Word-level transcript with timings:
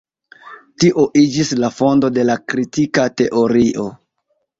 Tio 0.83 1.03
iĝis 1.19 1.51
la 1.63 1.69
fondo 1.79 2.09
de 2.15 2.23
la 2.31 2.37
kritika 2.53 3.05
teorio. 3.21 3.87